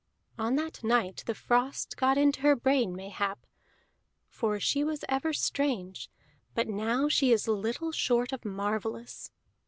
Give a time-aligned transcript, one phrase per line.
[0.39, 3.45] "On that night the frost got in her brain, mayhap;
[4.27, 6.09] for she was ever strange,
[6.55, 9.29] but now she is little short of marvellous.